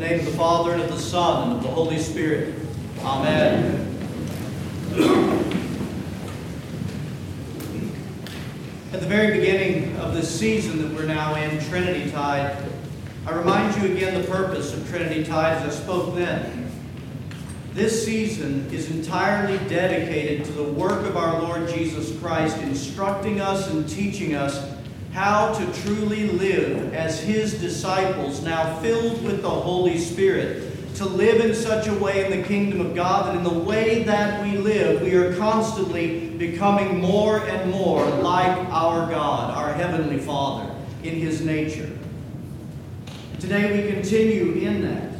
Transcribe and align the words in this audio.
name 0.00 0.20
of 0.20 0.24
the 0.24 0.32
Father, 0.32 0.72
and 0.72 0.80
of 0.80 0.88
the 0.88 0.98
Son, 0.98 1.50
and 1.50 1.58
of 1.58 1.62
the 1.62 1.68
Holy 1.68 1.98
Spirit. 1.98 2.54
Amen. 3.00 3.86
At 8.94 9.00
the 9.00 9.06
very 9.06 9.38
beginning 9.38 9.94
of 9.96 10.14
this 10.14 10.34
season 10.34 10.80
that 10.80 10.96
we're 10.96 11.04
now 11.04 11.34
in, 11.34 11.62
Trinity 11.66 12.10
Tide, 12.10 12.56
I 13.26 13.32
remind 13.34 13.76
you 13.76 13.92
again 13.94 14.18
the 14.18 14.26
purpose 14.26 14.72
of 14.72 14.88
Trinity 14.88 15.22
Tide 15.22 15.58
as 15.58 15.76
I 15.76 15.82
spoke 15.82 16.14
then. 16.14 16.72
This 17.74 18.02
season 18.02 18.70
is 18.72 18.90
entirely 18.90 19.58
dedicated 19.68 20.46
to 20.46 20.52
the 20.52 20.64
work 20.64 21.04
of 21.04 21.18
our 21.18 21.42
Lord 21.42 21.68
Jesus 21.68 22.18
Christ, 22.20 22.56
instructing 22.62 23.42
us 23.42 23.70
and 23.70 23.86
teaching 23.86 24.34
us 24.34 24.69
how 25.20 25.52
to 25.52 25.82
truly 25.82 26.30
live 26.30 26.94
as 26.94 27.22
His 27.22 27.60
disciples, 27.60 28.42
now 28.42 28.74
filled 28.80 29.22
with 29.22 29.42
the 29.42 29.50
Holy 29.50 29.98
Spirit. 29.98 30.66
To 30.94 31.04
live 31.04 31.44
in 31.44 31.54
such 31.54 31.88
a 31.88 31.94
way 31.94 32.24
in 32.24 32.40
the 32.40 32.48
kingdom 32.48 32.80
of 32.80 32.94
God 32.94 33.26
that 33.26 33.36
in 33.36 33.44
the 33.44 33.50
way 33.50 34.02
that 34.04 34.42
we 34.42 34.56
live, 34.56 35.02
we 35.02 35.14
are 35.16 35.36
constantly 35.36 36.30
becoming 36.30 37.02
more 37.02 37.46
and 37.46 37.70
more 37.70 38.02
like 38.06 38.56
our 38.70 39.10
God, 39.10 39.54
our 39.54 39.74
Heavenly 39.74 40.16
Father, 40.16 40.74
in 41.02 41.16
His 41.16 41.42
nature. 41.42 41.90
Today 43.40 43.82
we 43.82 43.92
continue 43.92 44.52
in 44.54 44.80
that. 44.80 45.12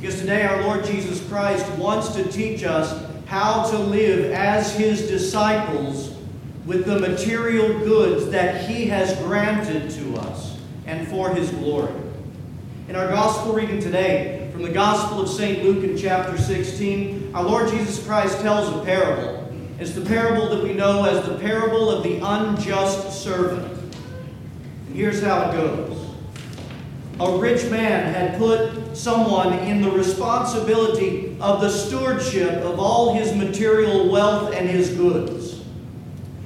Because 0.00 0.18
today 0.18 0.44
our 0.44 0.60
Lord 0.62 0.84
Jesus 0.84 1.24
Christ 1.28 1.70
wants 1.78 2.14
to 2.16 2.24
teach 2.32 2.64
us 2.64 3.08
how 3.26 3.70
to 3.70 3.78
live 3.78 4.32
as 4.32 4.74
His 4.74 5.06
disciples 5.06 6.16
with 6.66 6.84
the 6.84 6.98
material 6.98 7.78
goods 7.80 8.30
that 8.30 8.68
He 8.68 8.86
has 8.86 9.16
granted 9.22 9.90
to 9.90 10.16
us 10.16 10.58
and 10.86 11.06
for 11.08 11.30
His 11.30 11.50
glory. 11.50 11.94
In 12.88 12.96
our 12.96 13.08
gospel 13.08 13.52
reading 13.52 13.80
today, 13.80 14.50
from 14.52 14.62
the 14.62 14.70
Gospel 14.70 15.22
of 15.22 15.28
St. 15.28 15.64
Luke 15.64 15.84
in 15.84 15.96
chapter 15.96 16.36
16, 16.36 17.30
our 17.34 17.42
Lord 17.42 17.70
Jesus 17.70 18.04
Christ 18.04 18.40
tells 18.40 18.68
a 18.76 18.84
parable. 18.84 19.50
It's 19.78 19.92
the 19.92 20.02
parable 20.02 20.50
that 20.50 20.62
we 20.62 20.74
know 20.74 21.04
as 21.04 21.26
the 21.26 21.38
parable 21.38 21.88
of 21.88 22.02
the 22.02 22.16
unjust 22.16 23.22
servant. 23.22 23.94
And 24.86 24.94
here's 24.94 25.22
how 25.22 25.48
it 25.48 25.52
goes 25.52 26.06
A 27.20 27.38
rich 27.38 27.70
man 27.70 28.12
had 28.12 28.36
put 28.38 28.94
someone 28.94 29.54
in 29.60 29.80
the 29.80 29.90
responsibility 29.90 31.38
of 31.40 31.62
the 31.62 31.70
stewardship 31.70 32.56
of 32.56 32.78
all 32.78 33.14
his 33.14 33.34
material 33.34 34.10
wealth 34.10 34.52
and 34.52 34.68
his 34.68 34.90
goods. 34.90 35.49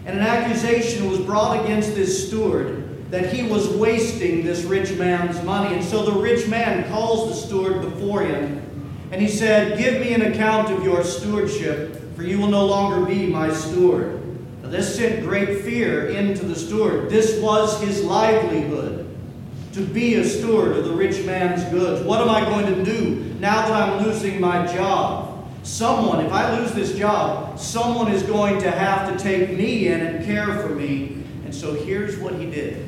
And 0.07 0.19
an 0.19 0.25
accusation 0.25 1.09
was 1.11 1.19
brought 1.21 1.65
against 1.65 1.95
this 1.95 2.27
steward 2.27 3.11
that 3.11 3.33
he 3.33 3.45
was 3.45 3.69
wasting 3.69 4.45
this 4.45 4.65
rich 4.65 4.93
man's 4.99 5.43
money. 5.43 5.75
And 5.75 5.85
so 5.85 6.05
the 6.05 6.19
rich 6.21 6.49
man 6.49 6.89
calls 6.91 7.29
the 7.29 7.35
steward 7.35 7.81
before 7.83 8.23
him 8.23 8.65
and 9.15 9.23
he 9.23 9.29
said, 9.29 9.79
Give 9.79 10.01
me 10.01 10.13
an 10.13 10.23
account 10.23 10.73
of 10.73 10.83
your 10.83 11.05
stewardship, 11.05 12.17
for 12.17 12.25
you 12.25 12.41
will 12.41 12.49
no 12.49 12.67
longer 12.67 13.07
be 13.07 13.29
my 13.29 13.53
steward. 13.55 14.21
Now, 14.61 14.71
this 14.71 14.97
sent 14.97 15.25
great 15.25 15.61
fear 15.61 16.09
into 16.09 16.45
the 16.45 16.57
steward. 16.57 17.11
This 17.11 17.41
was 17.41 17.81
his 17.81 18.03
livelihood, 18.03 19.09
to 19.75 19.87
be 19.87 20.17
a 20.17 20.25
steward 20.25 20.77
of 20.77 20.85
the 20.85 20.91
rich 20.91 21.25
man's 21.25 21.63
goods. 21.71 22.05
What 22.05 22.23
am 22.23 22.29
I 22.29 22.45
going 22.45 22.75
to 22.75 22.85
do 22.85 23.37
now 23.39 23.69
that 23.69 23.73
I'm 23.73 24.05
losing 24.05 24.41
my 24.41 24.67
job? 24.67 25.24
Someone, 25.65 26.25
if 26.25 26.31
I 26.31 26.59
lose 26.59 26.73
this 26.73 26.95
job, 26.95 27.59
someone 27.59 28.13
is 28.13 28.23
going 28.23 28.61
to 28.61 28.71
have 28.71 29.11
to 29.11 29.23
take 29.23 29.57
me 29.57 29.89
in 29.89 30.01
and 30.01 30.25
care 30.25 30.61
for 30.61 30.69
me. 30.69 31.25
And 31.47 31.55
so 31.55 31.73
here's 31.73 32.19
what 32.19 32.35
he 32.35 32.51
did. 32.51 32.87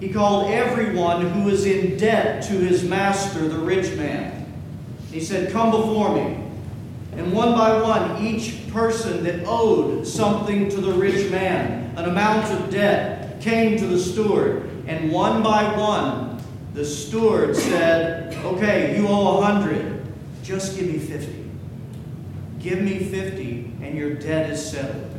He 0.00 0.08
called 0.08 0.50
everyone 0.50 1.28
who 1.30 1.42
was 1.44 1.66
in 1.66 1.98
debt 1.98 2.42
to 2.44 2.54
his 2.54 2.84
master, 2.84 3.48
the 3.48 3.58
rich 3.58 3.94
man. 3.96 4.50
He 5.12 5.20
said, 5.20 5.52
Come 5.52 5.70
before 5.70 6.14
me. 6.14 6.42
And 7.12 7.32
one 7.34 7.52
by 7.52 7.80
one, 7.80 8.24
each 8.24 8.66
person 8.70 9.22
that 9.24 9.44
owed 9.46 10.06
something 10.06 10.70
to 10.70 10.80
the 10.80 10.92
rich 10.92 11.30
man, 11.30 11.94
an 11.98 12.06
amount 12.06 12.50
of 12.50 12.70
debt, 12.70 13.42
came 13.42 13.76
to 13.76 13.86
the 13.86 13.98
steward. 13.98 14.70
And 14.86 15.12
one 15.12 15.42
by 15.42 15.76
one, 15.78 16.42
the 16.72 16.84
steward 16.84 17.54
said, 17.54 18.34
Okay, 18.42 18.96
you 18.96 19.06
owe 19.06 19.38
a 19.38 19.44
hundred. 19.44 20.02
Just 20.42 20.78
give 20.78 20.86
me 20.86 20.98
fifty. 20.98 21.43
Give 22.64 22.80
me 22.80 22.98
fifty, 22.98 23.70
and 23.82 23.94
your 23.94 24.14
debt 24.14 24.48
is 24.48 24.70
settled. 24.70 25.10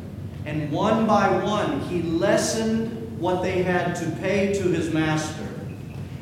And 0.48 0.72
one 0.72 1.06
by 1.06 1.30
one, 1.44 1.80
he 1.82 2.02
lessened 2.02 3.20
what 3.20 3.44
they 3.44 3.62
had 3.62 3.96
to 3.98 4.10
pay 4.20 4.52
to 4.56 4.64
his 4.64 4.92
master, 4.92 5.48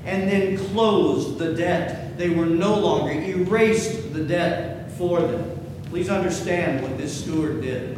and 0.05 0.29
then 0.29 0.57
closed 0.57 1.37
the 1.37 1.53
debt. 1.53 2.17
They 2.17 2.29
were 2.29 2.45
no 2.45 2.77
longer, 2.77 3.13
erased 3.13 4.11
the 4.11 4.25
debt 4.25 4.91
for 4.97 5.21
them. 5.21 5.59
Please 5.85 6.09
understand 6.09 6.81
what 6.81 6.97
this 6.97 7.23
steward 7.23 7.61
did. 7.61 7.97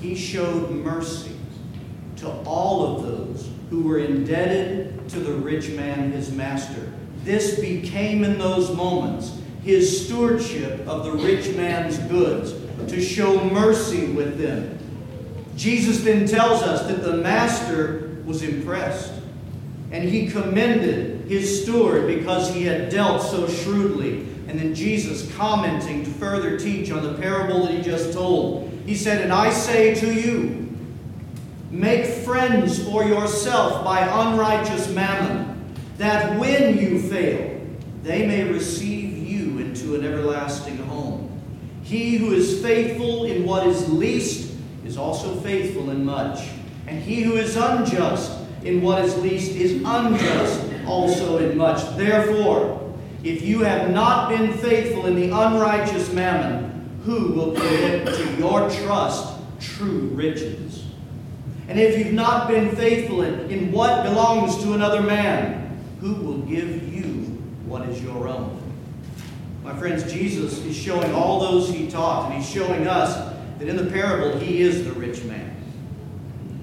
He 0.00 0.14
showed 0.14 0.70
mercy 0.70 1.36
to 2.16 2.30
all 2.46 2.96
of 2.96 3.02
those 3.02 3.50
who 3.68 3.82
were 3.82 3.98
indebted 3.98 5.10
to 5.10 5.20
the 5.20 5.34
rich 5.34 5.68
man, 5.72 6.12
his 6.12 6.32
master. 6.32 6.90
This 7.22 7.60
became 7.60 8.24
in 8.24 8.38
those 8.38 8.74
moments 8.74 9.42
his 9.64 10.06
stewardship 10.06 10.86
of 10.86 11.04
the 11.04 11.12
rich 11.12 11.54
man's 11.56 11.98
goods, 11.98 12.54
to 12.88 13.00
show 13.00 13.42
mercy 13.44 14.06
with 14.12 14.38
them 14.38 14.74
Jesus 15.56 16.02
then 16.02 16.26
tells 16.26 16.62
us 16.62 16.86
that 16.88 17.02
the 17.02 17.18
master 17.18 18.16
was 18.24 18.42
impressed 18.42 19.12
and 19.92 20.04
he 20.08 20.26
commended 20.26 21.28
his 21.28 21.62
steward 21.62 22.06
because 22.06 22.52
he 22.52 22.64
had 22.64 22.90
dealt 22.90 23.22
so 23.22 23.46
shrewdly. 23.48 24.26
And 24.48 24.58
then 24.58 24.74
Jesus, 24.74 25.32
commenting 25.36 26.04
to 26.04 26.10
further 26.10 26.58
teach 26.58 26.90
on 26.90 27.02
the 27.02 27.14
parable 27.14 27.66
that 27.66 27.74
he 27.74 27.82
just 27.82 28.12
told, 28.12 28.70
he 28.84 28.94
said, 28.94 29.22
And 29.22 29.32
I 29.32 29.50
say 29.50 29.94
to 29.94 30.12
you, 30.12 30.76
make 31.70 32.04
friends 32.06 32.82
for 32.84 33.04
yourself 33.04 33.84
by 33.84 34.00
unrighteous 34.00 34.92
mammon, 34.92 35.74
that 35.98 36.38
when 36.38 36.76
you 36.76 37.00
fail, 37.00 37.60
they 38.02 38.26
may 38.26 38.44
receive 38.44 39.13
into 39.74 39.96
an 39.96 40.04
everlasting 40.04 40.76
home. 40.76 41.28
He 41.82 42.16
who 42.16 42.32
is 42.32 42.62
faithful 42.62 43.24
in 43.24 43.44
what 43.44 43.66
is 43.66 43.90
least 43.90 44.54
is 44.86 44.96
also 44.96 45.34
faithful 45.40 45.90
in 45.90 46.04
much. 46.04 46.48
And 46.86 47.02
he 47.02 47.22
who 47.22 47.34
is 47.34 47.56
unjust 47.56 48.40
in 48.62 48.82
what 48.82 49.04
is 49.04 49.16
least 49.18 49.56
is 49.56 49.82
unjust 49.84 50.64
also 50.86 51.38
in 51.38 51.58
much. 51.58 51.96
Therefore, 51.96 52.94
if 53.24 53.42
you 53.42 53.62
have 53.62 53.90
not 53.90 54.28
been 54.28 54.52
faithful 54.58 55.06
in 55.06 55.16
the 55.16 55.30
unrighteous 55.30 56.12
mammon, 56.12 57.00
who 57.02 57.32
will 57.32 57.52
commit 57.52 58.06
to 58.06 58.36
your 58.38 58.70
trust 58.70 59.40
true 59.58 60.10
riches? 60.12 60.84
And 61.66 61.80
if 61.80 61.98
you've 61.98 62.14
not 62.14 62.46
been 62.46 62.76
faithful 62.76 63.22
in, 63.22 63.50
in 63.50 63.72
what 63.72 64.04
belongs 64.04 64.62
to 64.62 64.74
another 64.74 65.02
man, 65.02 65.82
who 66.00 66.14
will 66.14 66.38
give 66.38 66.94
you 66.94 67.02
what 67.66 67.88
is 67.88 68.00
your 68.02 68.28
own? 68.28 68.63
My 69.64 69.74
friends, 69.74 70.12
Jesus 70.12 70.58
is 70.58 70.76
showing 70.76 71.14
all 71.14 71.40
those 71.40 71.70
he 71.70 71.90
taught, 71.90 72.26
and 72.30 72.34
he's 72.34 72.48
showing 72.48 72.86
us 72.86 73.34
that 73.58 73.66
in 73.66 73.76
the 73.76 73.86
parable 73.86 74.38
he 74.38 74.60
is 74.60 74.84
the 74.84 74.92
rich 74.92 75.24
man. 75.24 75.56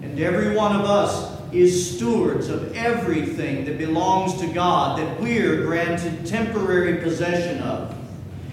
And 0.03 0.19
every 0.19 0.55
one 0.55 0.75
of 0.75 0.85
us 0.85 1.35
is 1.51 1.95
stewards 1.95 2.47
of 2.47 2.75
everything 2.75 3.65
that 3.65 3.79
belongs 3.79 4.39
to 4.41 4.47
God 4.53 4.99
that 4.99 5.19
we're 5.19 5.65
granted 5.65 6.27
temporary 6.27 7.01
possession 7.01 7.63
of. 7.63 7.97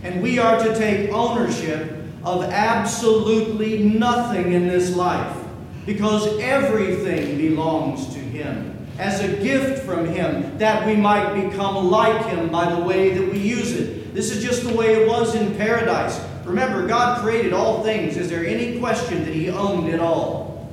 And 0.02 0.22
we 0.22 0.38
are 0.38 0.58
to 0.64 0.74
take 0.78 1.10
ownership 1.10 1.92
of 2.24 2.44
absolutely 2.44 3.82
nothing 3.82 4.54
in 4.54 4.66
this 4.66 4.96
life 4.96 5.36
because 5.84 6.26
everything 6.38 7.36
belongs 7.36 8.06
to 8.14 8.18
Him 8.18 8.86
as 8.98 9.20
a 9.20 9.28
gift 9.42 9.84
from 9.84 10.06
Him 10.06 10.56
that 10.56 10.86
we 10.86 10.96
might 10.96 11.34
become 11.34 11.90
like 11.90 12.24
Him 12.26 12.48
by 12.48 12.74
the 12.74 12.80
way 12.80 13.10
that 13.10 13.30
we 13.30 13.38
use 13.38 13.72
it. 13.72 13.97
This 14.12 14.34
is 14.34 14.42
just 14.42 14.64
the 14.64 14.74
way 14.74 14.94
it 14.94 15.08
was 15.08 15.34
in 15.34 15.54
paradise. 15.56 16.20
Remember, 16.44 16.86
God 16.86 17.20
created 17.20 17.52
all 17.52 17.82
things. 17.82 18.16
Is 18.16 18.30
there 18.30 18.46
any 18.46 18.78
question 18.78 19.24
that 19.24 19.34
He 19.34 19.50
owned 19.50 19.88
it 19.88 20.00
all? 20.00 20.70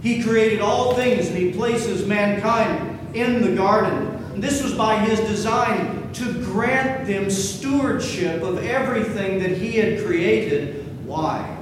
He 0.00 0.22
created 0.22 0.60
all 0.60 0.94
things 0.94 1.28
and 1.28 1.36
He 1.36 1.52
places 1.52 2.06
mankind 2.06 2.98
in 3.14 3.42
the 3.42 3.54
garden. 3.54 4.06
And 4.32 4.42
this 4.42 4.62
was 4.62 4.74
by 4.74 4.96
His 5.04 5.18
design 5.20 6.12
to 6.14 6.32
grant 6.44 7.06
them 7.06 7.30
stewardship 7.30 8.42
of 8.42 8.64
everything 8.64 9.40
that 9.40 9.50
He 9.50 9.72
had 9.72 10.04
created. 10.04 10.84
Why? 11.04 11.56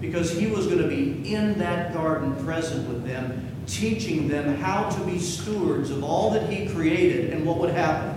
Because 0.00 0.30
He 0.36 0.46
was 0.46 0.66
going 0.66 0.78
to 0.78 0.88
be 0.88 1.34
in 1.34 1.58
that 1.58 1.92
garden 1.92 2.34
present 2.42 2.88
with 2.88 3.06
them, 3.06 3.46
teaching 3.66 4.28
them 4.28 4.56
how 4.56 4.88
to 4.88 5.00
be 5.04 5.18
stewards 5.18 5.90
of 5.90 6.02
all 6.02 6.30
that 6.30 6.50
He 6.50 6.66
created 6.68 7.34
and 7.34 7.44
what 7.44 7.58
would 7.58 7.70
happen 7.70 8.13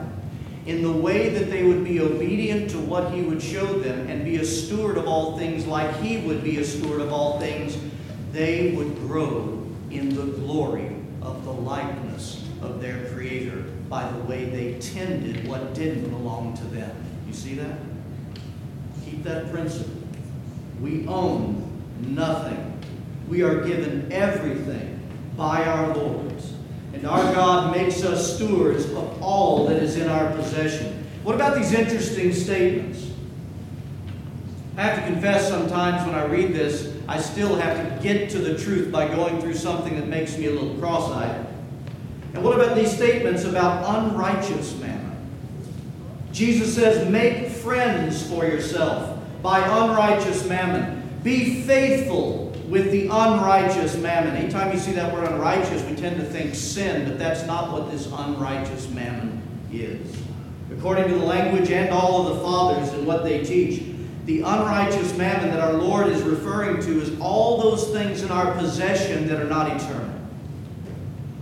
in 0.68 0.84
the 0.84 0.92
way 0.92 1.30
that 1.30 1.50
they 1.50 1.64
would 1.64 1.86
be 1.86 2.02
obedient 2.02 2.70
to 2.70 2.78
what 2.78 3.14
he 3.14 3.22
would 3.22 3.42
show 3.42 3.80
them 3.80 4.08
and 4.10 4.26
be 4.26 4.36
a 4.36 4.46
steward 4.46 4.98
of 4.98 5.08
all 5.08 5.38
things 5.38 5.66
like 5.66 5.96
he 6.02 6.18
would 6.18 6.44
be 6.44 6.58
a 6.58 6.64
steward 6.64 7.00
of 7.00 7.12
all 7.12 7.40
things, 7.40 7.78
they 8.34 8.72
would 8.72 8.94
grow 8.98 9.66
in 9.92 10.14
the 10.14 10.26
glory 10.38 10.94
of 11.22 11.46
the 11.46 11.52
likeness 11.52 12.46
of 12.62 12.82
their 12.82 13.06
Creator, 13.14 13.64
by 13.88 14.12
the 14.12 14.20
way 14.20 14.46
they 14.46 14.78
tended 14.80 15.48
what 15.48 15.74
didn't 15.74 16.10
belong 16.10 16.56
to 16.58 16.66
them. 16.66 16.92
You 17.26 17.34
see 17.34 17.56
that? 17.56 17.80
Keep 19.06 19.24
that 19.24 19.50
principle. 19.52 19.96
We 20.82 21.08
own 21.08 21.82
nothing. 22.02 22.74
We 23.30 23.42
are 23.42 23.66
given 23.66 24.12
everything 24.12 25.00
by 25.38 25.64
our 25.64 25.96
Lord's. 25.96 26.57
And 26.98 27.06
our 27.06 27.32
God 27.32 27.76
makes 27.76 28.04
us 28.04 28.36
stewards 28.36 28.86
of 28.86 29.22
all 29.22 29.68
that 29.68 29.78
is 29.84 29.98
in 29.98 30.10
our 30.10 30.32
possession. 30.32 31.06
What 31.24 31.36
about 31.36 31.56
these 31.56 31.72
interesting 31.72 32.34
statements? 32.34 33.12
I 34.76 34.82
have 34.82 34.98
to 34.98 35.06
confess 35.06 35.48
sometimes 35.48 36.04
when 36.08 36.16
I 36.16 36.26
read 36.26 36.56
this, 36.56 36.92
I 37.08 37.20
still 37.20 37.56
have 37.56 37.78
to 37.78 38.04
get 38.04 38.32
to 38.32 38.40
the 38.40 38.58
truth 38.58 38.92
by 38.92 39.08
going 39.08 39.40
through 39.40 39.54
something 39.54 39.96
that 39.96 40.08
makes 40.08 40.36
me 40.40 40.48
a 40.48 40.52
little 40.52 40.74
cross 40.80 41.12
eyed. 41.12 41.46
And 42.34 42.44
what 42.44 42.60
about 42.60 42.76
these 42.76 42.96
statements 42.96 43.44
about 43.44 44.04
unrighteous 44.04 44.76
mammon? 44.80 45.16
Jesus 46.32 46.74
says, 46.74 47.08
Make 47.12 47.50
friends 47.50 48.28
for 48.28 48.44
yourself 48.44 49.20
by 49.44 49.60
unrighteous 49.60 50.48
mammon. 50.50 51.08
Be 51.22 51.62
faithful 51.62 52.47
with 52.68 52.92
the 52.92 53.08
unrighteous 53.08 53.96
mammon. 53.98 54.36
Anytime 54.36 54.74
you 54.74 54.80
see 54.80 54.92
that 54.92 55.14
word 55.14 55.28
unrighteous, 55.28 55.84
we 55.86 55.96
tend 55.96 56.18
to 56.18 56.26
think 56.26 56.54
sin, 56.54 57.08
but 57.08 57.18
that's 57.18 57.46
not 57.46 57.72
what 57.72 57.90
this 57.90 58.08
unrighteous 58.12 58.90
mammon 58.90 59.42
is. 59.72 60.18
According 60.78 61.08
to 61.08 61.14
the 61.14 61.26
language 61.26 61.72
and 61.72 61.90
all 61.90 62.28
of 62.28 62.36
the 62.36 62.44
fathers 62.44 62.94
and 62.94 63.08
what 63.08 63.24
they 63.24 63.44
teach, 63.44 63.84
the 64.26 64.42
unrighteous 64.42 65.16
mammon 65.16 65.52
that 65.52 65.62
our 65.62 65.74
Lord 65.74 66.08
is 66.08 66.22
referring 66.24 66.82
to 66.82 67.02
is 67.02 67.18
all 67.22 67.62
those 67.62 67.90
things 67.92 68.22
in 68.22 68.32
our 68.32 68.54
possession 68.56 69.28
that 69.30 69.40
are 69.40 69.48
not 69.48 69.74
eternal. 69.74 70.14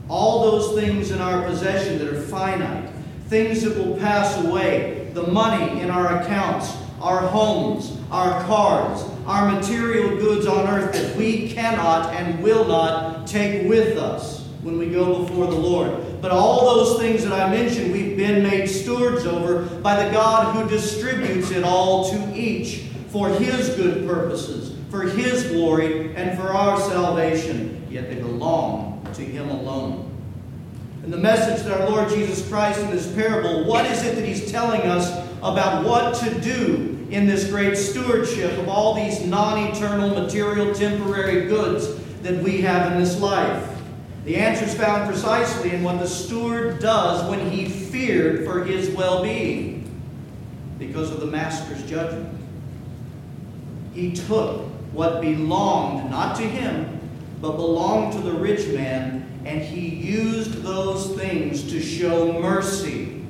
All 0.07 0.51
those 0.51 0.79
things 0.79 1.09
in 1.09 1.19
our 1.19 1.43
possession 1.47 1.97
that 1.97 2.07
are 2.07 2.21
finite, 2.21 2.91
things 3.27 3.63
that 3.63 3.75
will 3.75 3.97
pass 3.97 4.39
away, 4.45 5.09
the 5.15 5.25
money 5.25 5.81
in 5.81 5.89
our 5.89 6.21
accounts, 6.21 6.77
our 7.01 7.21
homes, 7.21 7.97
our 8.11 8.43
cars, 8.43 9.03
our 9.25 9.51
material 9.51 10.17
goods 10.17 10.45
on 10.45 10.67
earth 10.67 10.93
that 10.93 11.15
we 11.15 11.49
cannot 11.49 12.13
and 12.13 12.43
will 12.43 12.65
not 12.65 13.25
take 13.25 13.67
with 13.67 13.97
us 13.97 14.45
when 14.61 14.77
we 14.77 14.89
go 14.89 15.23
before 15.23 15.47
the 15.47 15.55
Lord. 15.55 16.21
But 16.21 16.31
all 16.31 16.75
those 16.75 16.99
things 16.99 17.23
that 17.23 17.33
I 17.33 17.49
mentioned, 17.49 17.91
we've 17.91 18.17
been 18.17 18.43
made 18.43 18.67
stewards 18.67 19.25
over 19.25 19.63
by 19.81 20.03
the 20.03 20.11
God 20.11 20.55
who 20.55 20.69
distributes 20.69 21.51
it 21.51 21.63
all 21.63 22.09
to 22.11 22.35
each 22.35 22.83
for 23.09 23.29
His 23.29 23.69
good 23.75 24.07
purposes, 24.07 24.75
for 24.89 25.03
His 25.03 25.45
glory, 25.47 26.15
and 26.15 26.37
for 26.37 26.49
our 26.49 26.79
salvation. 26.79 27.85
Yet 27.89 28.09
they 28.09 28.15
belong 28.15 29.07
to 29.13 29.21
Him 29.21 29.49
alone. 29.49 30.11
And 31.03 31.13
the 31.13 31.17
message 31.17 31.63
that 31.63 31.79
our 31.79 31.89
Lord 31.89 32.09
Jesus 32.09 32.47
Christ 32.49 32.79
in 32.79 32.89
this 32.89 33.13
parable, 33.13 33.65
what 33.65 33.85
is 33.85 34.03
it 34.03 34.15
that 34.15 34.25
He's 34.25 34.51
telling 34.51 34.81
us 34.81 35.09
about 35.43 35.85
what 35.85 36.15
to 36.15 36.41
do 36.41 36.94
in 37.09 37.27
this 37.27 37.49
great 37.49 37.77
stewardship 37.77 38.57
of 38.57 38.67
all 38.67 38.95
these 38.95 39.25
non 39.25 39.67
eternal, 39.67 40.09
material, 40.09 40.73
temporary 40.73 41.47
goods 41.47 41.95
that 42.21 42.41
we 42.43 42.61
have 42.61 42.91
in 42.91 42.99
this 42.99 43.19
life? 43.19 43.71
The 44.25 44.37
answer 44.37 44.65
is 44.65 44.73
found 44.73 45.07
precisely 45.07 45.71
in 45.71 45.83
what 45.83 45.99
the 45.99 46.07
steward 46.07 46.79
does 46.79 47.29
when 47.29 47.51
he 47.51 47.69
feared 47.69 48.45
for 48.45 48.63
his 48.63 48.89
well 48.89 49.21
being 49.21 49.83
because 50.79 51.11
of 51.11 51.19
the 51.19 51.27
master's 51.27 51.83
judgment. 51.83 52.35
He 53.93 54.13
took 54.13 54.61
what 54.91 55.21
belonged 55.21 56.09
not 56.09 56.35
to 56.37 56.43
him, 56.43 56.99
but 57.39 57.51
belonged 57.51 58.13
to 58.13 58.19
the 58.19 58.31
rich 58.31 58.67
man, 58.69 59.29
and 59.45 59.61
he 59.61 59.87
used 59.87 60.63
those 60.63 61.15
things 61.15 61.69
to 61.69 61.79
show 61.79 62.33
mercy 62.41 63.24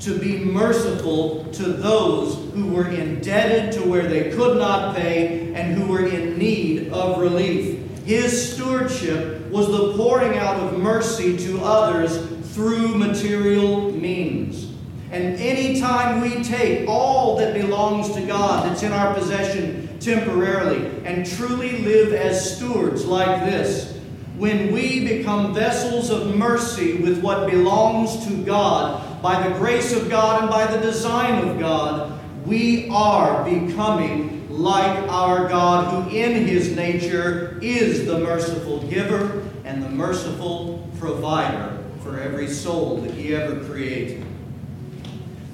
to 0.00 0.18
be 0.18 0.38
merciful 0.38 1.44
to 1.52 1.64
those 1.64 2.34
who 2.54 2.68
were 2.68 2.88
indebted 2.88 3.72
to 3.72 3.88
where 3.88 4.06
they 4.06 4.30
could 4.30 4.58
not 4.58 4.94
pay 4.94 5.52
and 5.54 5.74
who 5.74 5.86
were 5.90 6.06
in 6.06 6.38
need 6.38 6.92
of 6.92 7.18
relief. 7.18 7.84
His 8.04 8.54
stewardship 8.54 9.50
was 9.50 9.66
the 9.66 9.94
pouring 9.94 10.38
out 10.38 10.56
of 10.56 10.78
mercy 10.78 11.36
to 11.38 11.60
others 11.62 12.16
through 12.54 12.94
material 12.94 13.92
means. 13.92 14.72
And 15.10 15.36
anytime 15.36 16.20
we 16.20 16.42
take 16.44 16.88
all 16.88 17.36
that 17.38 17.54
belongs 17.54 18.12
to 18.14 18.26
God 18.26 18.68
that's 18.68 18.82
in 18.82 18.92
our 18.92 19.14
possession 19.14 19.98
temporarily 20.00 20.86
and 21.04 21.26
truly 21.26 21.78
live 21.78 22.12
as 22.12 22.56
stewards 22.56 23.04
like 23.06 23.44
this, 23.44 23.98
when 24.36 24.72
we 24.72 25.06
become 25.06 25.52
vessels 25.52 26.10
of 26.10 26.36
mercy 26.36 26.94
with 26.98 27.20
what 27.20 27.50
belongs 27.50 28.26
to 28.26 28.44
God, 28.44 29.07
by 29.22 29.46
the 29.46 29.54
grace 29.56 29.92
of 29.92 30.08
God 30.08 30.42
and 30.42 30.50
by 30.50 30.66
the 30.66 30.80
design 30.80 31.48
of 31.48 31.58
God, 31.58 32.18
we 32.46 32.88
are 32.88 33.44
becoming 33.44 34.48
like 34.48 35.08
our 35.08 35.48
God, 35.48 36.04
who 36.04 36.16
in 36.16 36.46
his 36.46 36.74
nature 36.74 37.58
is 37.62 38.06
the 38.06 38.18
merciful 38.18 38.82
giver 38.84 39.44
and 39.64 39.82
the 39.82 39.88
merciful 39.88 40.88
provider 40.98 41.78
for 42.02 42.18
every 42.18 42.48
soul 42.48 42.98
that 42.98 43.12
he 43.12 43.34
ever 43.34 43.64
created. 43.66 44.24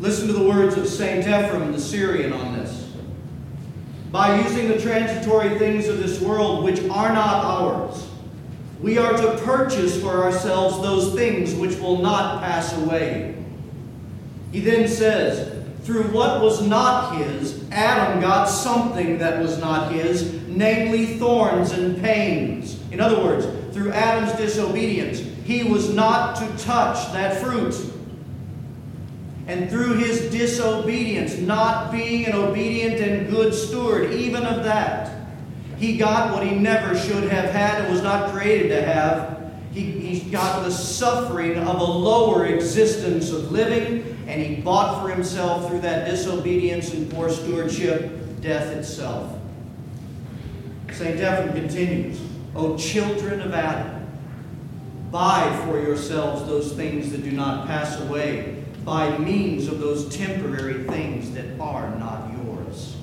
Listen 0.00 0.26
to 0.26 0.32
the 0.32 0.44
words 0.44 0.76
of 0.76 0.86
St. 0.86 1.24
Ephrem 1.24 1.72
the 1.72 1.80
Syrian 1.80 2.32
on 2.32 2.54
this. 2.54 2.92
By 4.10 4.40
using 4.40 4.68
the 4.68 4.80
transitory 4.80 5.58
things 5.58 5.88
of 5.88 5.98
this 5.98 6.20
world 6.20 6.64
which 6.64 6.80
are 6.88 7.12
not 7.12 7.44
ours, 7.44 8.08
we 8.80 8.98
are 8.98 9.12
to 9.12 9.38
purchase 9.44 10.00
for 10.00 10.22
ourselves 10.22 10.80
those 10.82 11.14
things 11.14 11.54
which 11.54 11.78
will 11.78 11.98
not 11.98 12.40
pass 12.40 12.76
away 12.78 13.43
he 14.54 14.60
then 14.60 14.86
says, 14.86 15.52
through 15.82 16.04
what 16.12 16.40
was 16.40 16.64
not 16.64 17.16
his, 17.16 17.68
Adam 17.72 18.20
got 18.20 18.44
something 18.44 19.18
that 19.18 19.42
was 19.42 19.58
not 19.58 19.90
his, 19.90 20.32
namely 20.46 21.18
thorns 21.18 21.72
and 21.72 22.00
pains. 22.00 22.80
In 22.92 23.00
other 23.00 23.20
words, 23.20 23.46
through 23.74 23.90
Adam's 23.90 24.32
disobedience, 24.38 25.18
he 25.44 25.64
was 25.64 25.92
not 25.92 26.36
to 26.36 26.64
touch 26.64 27.12
that 27.12 27.42
fruit. 27.42 27.74
And 29.48 29.68
through 29.68 29.94
his 29.94 30.30
disobedience, 30.30 31.36
not 31.36 31.90
being 31.90 32.26
an 32.26 32.34
obedient 32.34 33.00
and 33.00 33.28
good 33.28 33.52
steward, 33.52 34.12
even 34.12 34.44
of 34.44 34.62
that, 34.62 35.26
he 35.78 35.96
got 35.96 36.32
what 36.32 36.46
he 36.46 36.54
never 36.54 36.96
should 36.96 37.24
have 37.24 37.50
had 37.50 37.82
and 37.82 37.92
was 37.92 38.02
not 38.02 38.30
created 38.30 38.68
to 38.68 38.82
have. 38.82 39.52
He, 39.72 39.90
he 39.90 40.30
got 40.30 40.62
the 40.62 40.70
suffering 40.70 41.58
of 41.58 41.80
a 41.80 41.84
lower 41.84 42.46
existence 42.46 43.32
of 43.32 43.50
living 43.50 44.13
and 44.26 44.40
he 44.40 44.56
bought 44.56 45.02
for 45.02 45.10
himself 45.10 45.68
through 45.68 45.80
that 45.80 46.08
disobedience 46.08 46.92
and 46.92 47.10
poor 47.10 47.30
stewardship 47.30 48.40
death 48.40 48.68
itself. 48.68 49.38
St. 50.92 51.18
Ephrem 51.18 51.52
continues, 51.54 52.20
O 52.54 52.76
children 52.76 53.40
of 53.40 53.52
Adam, 53.52 54.06
buy 55.10 55.64
for 55.64 55.80
yourselves 55.80 56.46
those 56.46 56.72
things 56.72 57.10
that 57.12 57.22
do 57.22 57.32
not 57.32 57.66
pass 57.66 58.00
away 58.00 58.64
by 58.84 59.16
means 59.18 59.66
of 59.66 59.80
those 59.80 60.14
temporary 60.14 60.84
things 60.84 61.32
that 61.32 61.58
are 61.58 61.94
not 61.96 62.30
yours. 62.44 62.96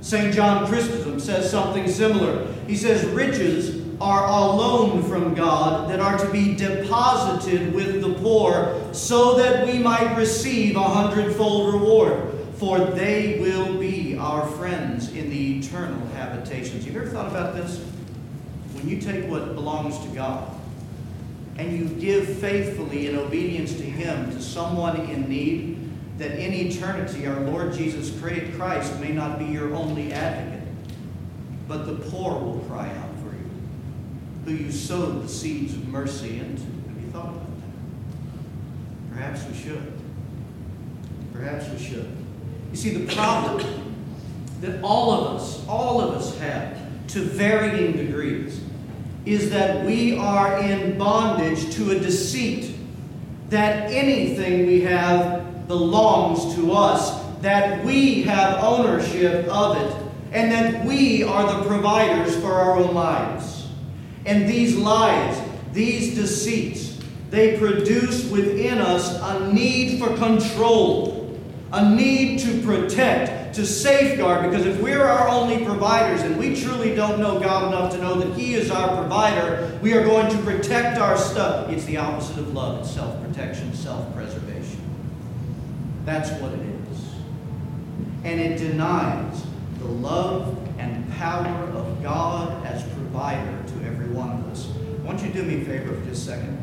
St. 0.00 0.34
John 0.34 0.66
Chrysostom 0.66 1.18
says 1.18 1.50
something 1.50 1.88
similar. 1.88 2.52
He 2.66 2.76
says, 2.76 3.04
Riches 3.06 3.85
are 4.00 4.26
a 4.26 4.56
loan 4.56 5.02
from 5.04 5.34
God 5.34 5.88
that 5.90 6.00
are 6.00 6.18
to 6.18 6.30
be 6.30 6.54
deposited 6.54 7.72
with 7.72 8.02
the 8.02 8.12
poor 8.14 8.78
so 8.92 9.36
that 9.36 9.66
we 9.66 9.78
might 9.78 10.14
receive 10.16 10.76
a 10.76 10.82
hundredfold 10.82 11.74
reward. 11.74 12.32
For 12.56 12.78
they 12.78 13.38
will 13.38 13.78
be 13.78 14.16
our 14.16 14.46
friends 14.46 15.12
in 15.12 15.30
the 15.30 15.58
eternal 15.58 16.06
habitations. 16.08 16.86
You 16.86 16.98
ever 16.98 17.10
thought 17.10 17.28
about 17.28 17.54
this? 17.54 17.78
When 18.72 18.88
you 18.88 19.00
take 19.00 19.30
what 19.30 19.54
belongs 19.54 19.98
to 20.00 20.08
God 20.14 20.54
and 21.58 21.72
you 21.72 21.86
give 22.00 22.28
faithfully 22.38 23.08
in 23.08 23.16
obedience 23.16 23.74
to 23.74 23.82
Him 23.82 24.30
to 24.30 24.42
someone 24.42 25.00
in 25.08 25.28
need, 25.28 25.90
that 26.18 26.38
in 26.38 26.52
eternity 26.52 27.26
our 27.26 27.40
Lord 27.40 27.74
Jesus 27.74 28.18
Christ 28.20 28.98
may 29.00 29.12
not 29.12 29.38
be 29.38 29.46
your 29.46 29.74
only 29.74 30.12
advocate, 30.12 30.66
but 31.68 31.84
the 31.84 31.94
poor 32.10 32.38
will 32.38 32.60
cry 32.68 32.88
out 32.88 33.05
who 34.46 34.52
you 34.52 34.70
sowed 34.70 35.24
the 35.24 35.28
seeds 35.28 35.74
of 35.74 35.88
mercy 35.88 36.38
into. 36.38 36.62
Have 36.62 37.02
you 37.02 37.10
thought 37.10 37.30
about 37.30 37.46
that? 37.46 39.12
Perhaps 39.12 39.44
we 39.48 39.54
should. 39.54 39.92
Perhaps 41.32 41.68
we 41.70 41.78
should. 41.84 42.08
You 42.70 42.76
see, 42.76 42.90
the 42.90 43.12
problem 43.12 43.96
that 44.60 44.80
all 44.84 45.10
of 45.12 45.36
us, 45.36 45.66
all 45.66 46.00
of 46.00 46.14
us 46.14 46.38
have 46.38 46.78
to 47.08 47.22
varying 47.22 47.96
degrees 47.96 48.60
is 49.24 49.50
that 49.50 49.84
we 49.84 50.16
are 50.16 50.60
in 50.60 50.96
bondage 50.96 51.74
to 51.74 51.90
a 51.90 51.98
deceit 51.98 52.72
that 53.48 53.90
anything 53.90 54.64
we 54.66 54.80
have 54.82 55.66
belongs 55.66 56.54
to 56.54 56.72
us, 56.72 57.20
that 57.40 57.84
we 57.84 58.22
have 58.22 58.62
ownership 58.62 59.48
of 59.48 59.76
it, 59.76 59.96
and 60.30 60.52
that 60.52 60.84
we 60.84 61.24
are 61.24 61.58
the 61.58 61.68
providers 61.68 62.36
for 62.36 62.52
our 62.52 62.76
own 62.76 62.94
lives. 62.94 63.55
And 64.26 64.48
these 64.48 64.76
lies, 64.76 65.40
these 65.72 66.16
deceits, 66.16 66.98
they 67.30 67.56
produce 67.58 68.28
within 68.28 68.78
us 68.78 69.18
a 69.22 69.52
need 69.52 70.00
for 70.00 70.16
control, 70.16 71.38
a 71.72 71.94
need 71.94 72.40
to 72.40 72.60
protect, 72.62 73.54
to 73.54 73.64
safeguard. 73.64 74.50
Because 74.50 74.66
if 74.66 74.80
we're 74.80 75.04
our 75.04 75.28
only 75.28 75.64
providers 75.64 76.22
and 76.22 76.36
we 76.38 76.60
truly 76.60 76.94
don't 76.94 77.20
know 77.20 77.38
God 77.38 77.68
enough 77.68 77.92
to 77.92 77.98
know 77.98 78.16
that 78.16 78.36
He 78.36 78.54
is 78.54 78.70
our 78.70 78.96
provider, 78.96 79.78
we 79.80 79.92
are 79.94 80.04
going 80.04 80.28
to 80.30 80.38
protect 80.42 80.98
our 80.98 81.16
stuff. 81.16 81.70
It's 81.70 81.84
the 81.84 81.96
opposite 81.96 82.38
of 82.38 82.52
love, 82.52 82.80
it's 82.80 82.90
self 82.90 83.20
protection, 83.24 83.72
self 83.74 84.12
preservation. 84.14 84.80
That's 86.04 86.30
what 86.40 86.52
it 86.52 86.60
is. 86.60 87.04
And 88.24 88.40
it 88.40 88.58
denies 88.58 89.44
the 89.78 89.86
love 89.86 90.56
and 90.78 91.12
power 91.12 91.68
of 91.70 92.02
God 92.02 92.66
as 92.66 92.82
provider 93.16 93.62
to 93.66 93.86
every 93.86 94.08
one 94.08 94.30
of 94.30 94.46
us. 94.50 94.70
I 95.00 95.06
want 95.06 95.22
you 95.22 95.28
to 95.28 95.32
do 95.32 95.42
me 95.42 95.62
a 95.62 95.64
favor 95.64 95.94
for 95.94 96.04
just 96.04 96.28
a 96.28 96.32
second. 96.32 96.58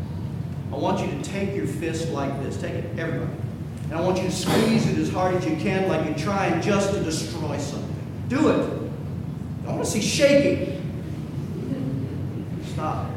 I 0.72 0.76
want 0.76 1.00
you 1.00 1.08
to 1.08 1.24
take 1.24 1.56
your 1.56 1.66
fist 1.66 2.10
like 2.10 2.44
this. 2.44 2.58
Take 2.58 2.74
it, 2.74 3.00
everybody. 3.00 3.32
And 3.86 3.94
I 3.94 4.02
want 4.02 4.18
you 4.18 4.26
to 4.26 4.32
squeeze 4.32 4.88
it 4.88 5.00
as 5.00 5.10
hard 5.10 5.34
as 5.34 5.46
you 5.48 5.56
can, 5.56 5.88
like 5.88 6.06
you're 6.06 6.18
trying 6.18 6.62
just 6.62 6.94
to 6.94 7.04
destroy 7.04 7.58
something. 7.58 7.96
Do 8.28 8.50
it. 8.50 8.82
I 9.66 9.72
want 9.72 9.84
to 9.84 9.90
see 9.90 10.00
shaking. 10.00 10.80
Stop. 12.66 13.10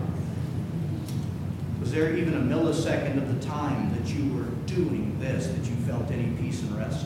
Was 1.80 1.92
there 1.92 2.16
even 2.16 2.34
a 2.34 2.40
millisecond 2.40 3.18
of 3.18 3.38
the 3.38 3.46
time 3.46 3.94
that 3.98 4.08
you 4.14 4.32
were 4.34 4.48
doing 4.64 5.14
this 5.20 5.46
that 5.48 5.68
you 5.68 5.76
felt 5.86 6.10
any 6.10 6.34
peace 6.38 6.62
and 6.62 6.74
rest? 6.78 7.04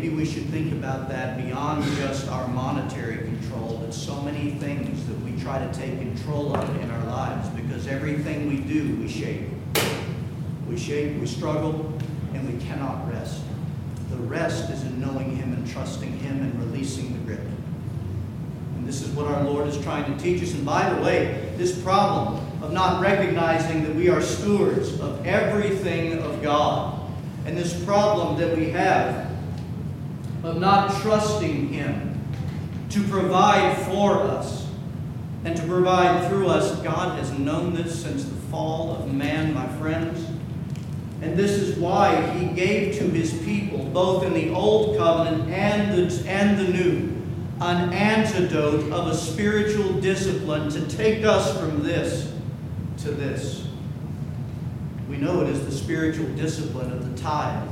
Maybe 0.00 0.14
we 0.14 0.24
should 0.24 0.46
think 0.46 0.72
about 0.72 1.10
that 1.10 1.36
beyond 1.36 1.84
just 1.98 2.26
our 2.28 2.48
monetary 2.48 3.18
control, 3.18 3.82
but 3.84 3.92
so 3.92 4.18
many 4.22 4.52
things 4.52 5.06
that 5.06 5.20
we 5.20 5.38
try 5.42 5.58
to 5.58 5.70
take 5.74 5.98
control 5.98 6.56
of 6.56 6.82
in 6.82 6.90
our 6.90 7.04
lives 7.04 7.50
because 7.50 7.86
everything 7.86 8.48
we 8.48 8.60
do, 8.60 8.96
we 8.96 9.06
shape. 9.06 9.42
We 10.66 10.78
shape, 10.78 11.20
we 11.20 11.26
struggle, 11.26 11.92
and 12.32 12.50
we 12.50 12.64
cannot 12.64 13.12
rest. 13.12 13.42
The 14.10 14.16
rest 14.16 14.70
is 14.70 14.84
in 14.84 15.02
knowing 15.02 15.36
Him 15.36 15.52
and 15.52 15.68
trusting 15.68 16.18
Him 16.20 16.40
and 16.44 16.58
releasing 16.60 17.12
the 17.12 17.18
grip. 17.18 17.46
And 18.76 18.88
this 18.88 19.02
is 19.02 19.14
what 19.14 19.26
our 19.26 19.42
Lord 19.44 19.68
is 19.68 19.76
trying 19.82 20.10
to 20.10 20.18
teach 20.18 20.42
us. 20.42 20.54
And 20.54 20.64
by 20.64 20.88
the 20.94 21.02
way, 21.02 21.52
this 21.58 21.78
problem 21.78 22.42
of 22.62 22.72
not 22.72 23.02
recognizing 23.02 23.84
that 23.84 23.94
we 23.94 24.08
are 24.08 24.22
stewards 24.22 24.98
of 24.98 25.26
everything 25.26 26.20
of 26.20 26.42
God, 26.42 26.98
and 27.44 27.54
this 27.54 27.84
problem 27.84 28.38
that 28.38 28.56
we 28.56 28.70
have 28.70 29.28
of 30.42 30.58
not 30.58 31.00
trusting 31.02 31.68
Him 31.68 32.18
to 32.90 33.02
provide 33.04 33.76
for 33.86 34.22
us 34.22 34.66
and 35.44 35.56
to 35.56 35.62
provide 35.64 36.28
through 36.28 36.48
us. 36.48 36.80
God 36.82 37.18
has 37.18 37.30
known 37.32 37.74
this 37.74 38.02
since 38.02 38.24
the 38.24 38.34
fall 38.50 38.96
of 38.96 39.12
man, 39.12 39.54
my 39.54 39.66
friends. 39.78 40.26
And 41.22 41.36
this 41.36 41.52
is 41.52 41.78
why 41.78 42.30
He 42.32 42.46
gave 42.54 42.96
to 42.98 43.04
His 43.04 43.32
people, 43.42 43.84
both 43.86 44.24
in 44.24 44.32
the 44.32 44.50
Old 44.50 44.96
Covenant 44.96 45.50
and 45.50 46.10
the, 46.10 46.28
and 46.30 46.58
the 46.58 46.72
New, 46.72 47.16
an 47.60 47.92
antidote 47.92 48.90
of 48.90 49.08
a 49.08 49.14
spiritual 49.14 49.92
discipline 50.00 50.70
to 50.70 50.86
take 50.88 51.24
us 51.24 51.58
from 51.58 51.82
this 51.82 52.32
to 52.98 53.10
this. 53.10 53.66
We 55.08 55.16
know 55.16 55.42
it 55.42 55.48
is 55.50 55.66
the 55.66 55.72
spiritual 55.72 56.26
discipline 56.36 56.92
of 56.92 57.10
the 57.10 57.20
tithe 57.22 57.68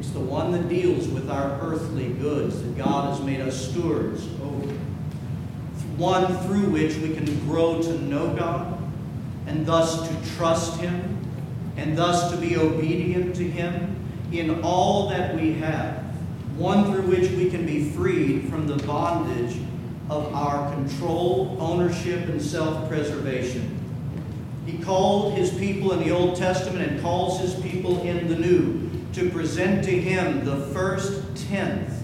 it's 0.00 0.12
the 0.12 0.18
one 0.18 0.50
that 0.52 0.66
deals 0.70 1.08
with 1.08 1.28
our 1.28 1.60
earthly 1.60 2.08
goods 2.14 2.62
that 2.62 2.78
God 2.78 3.10
has 3.10 3.20
made 3.20 3.42
us 3.42 3.68
stewards 3.68 4.26
over. 4.42 4.72
One 5.98 6.38
through 6.38 6.70
which 6.70 6.96
we 6.96 7.14
can 7.14 7.26
grow 7.46 7.82
to 7.82 7.98
know 8.04 8.34
God 8.34 8.78
and 9.46 9.66
thus 9.66 10.08
to 10.08 10.36
trust 10.36 10.80
Him 10.80 11.18
and 11.76 11.98
thus 11.98 12.30
to 12.30 12.38
be 12.38 12.56
obedient 12.56 13.36
to 13.36 13.44
Him 13.44 13.94
in 14.32 14.62
all 14.62 15.10
that 15.10 15.36
we 15.36 15.52
have. 15.54 15.98
One 16.56 16.90
through 16.90 17.02
which 17.02 17.30
we 17.32 17.50
can 17.50 17.66
be 17.66 17.90
freed 17.90 18.48
from 18.48 18.66
the 18.66 18.82
bondage 18.86 19.58
of 20.08 20.34
our 20.34 20.72
control, 20.72 21.58
ownership, 21.60 22.26
and 22.26 22.40
self 22.40 22.88
preservation. 22.88 23.76
He 24.64 24.78
called 24.78 25.34
his 25.34 25.50
people 25.50 25.92
in 25.92 25.98
the 25.98 26.10
Old 26.10 26.36
Testament 26.36 26.90
and 26.90 27.02
calls 27.02 27.38
his 27.38 27.54
people 27.56 28.00
in 28.00 28.28
the 28.28 28.36
New 28.36 28.89
to 29.12 29.30
present 29.30 29.84
to 29.84 29.90
him 29.90 30.44
the 30.44 30.56
first 30.72 31.36
tenth 31.48 32.02